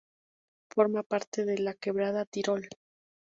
Forma 0.71 1.03
parte 1.03 1.45
de 1.45 1.59
la 1.59 1.75
quebrada 1.75 2.25
Tirol. 2.25 2.67